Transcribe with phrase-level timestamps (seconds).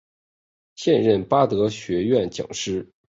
[0.73, 2.89] 现任巴德学院讲师。